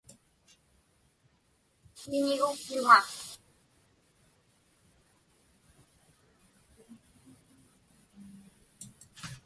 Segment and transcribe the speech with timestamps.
[1.99, 2.97] Siñiguktuŋa.